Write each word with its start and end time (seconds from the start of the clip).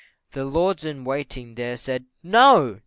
The 0.31 0.45
lords 0.45 0.83
in 0.83 1.03
waiting 1.03 1.53
there, 1.53 1.77
said 1.77 2.05
"No!" 2.23 2.79